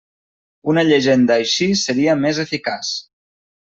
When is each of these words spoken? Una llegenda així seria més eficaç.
Una 0.73 0.85
llegenda 0.87 1.37
així 1.43 1.69
seria 1.85 2.19
més 2.25 2.43
eficaç. 2.49 2.95